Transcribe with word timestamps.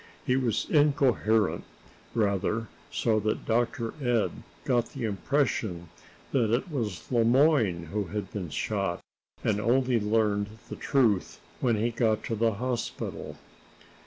He 0.25 0.35
was 0.35 0.65
incoherent, 0.67 1.63
rather, 2.15 2.69
so 2.89 3.19
that 3.19 3.45
Dr. 3.45 3.93
Ed 4.03 4.31
got 4.65 4.93
the 4.93 5.03
impression 5.03 5.89
that 6.31 6.49
it 6.51 6.71
was 6.71 7.11
Le 7.11 7.23
Moyne 7.23 7.83
who 7.93 8.05
had 8.05 8.31
been 8.33 8.49
shot, 8.49 8.99
and 9.43 9.61
only 9.61 9.99
learned 9.99 10.57
the 10.69 10.75
truth 10.75 11.39
when 11.59 11.75
he 11.75 11.91
got 11.91 12.23
to 12.23 12.35
the 12.35 12.53
hospital. 12.53 13.37